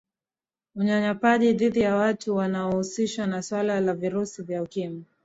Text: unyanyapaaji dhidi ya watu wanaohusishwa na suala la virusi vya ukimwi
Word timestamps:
unyanyapaaji 0.75 1.53
dhidi 1.53 1.79
ya 1.79 1.95
watu 1.95 2.35
wanaohusishwa 2.35 3.27
na 3.27 3.41
suala 3.43 3.79
la 3.81 3.93
virusi 3.93 4.43
vya 4.43 4.63
ukimwi 4.63 5.05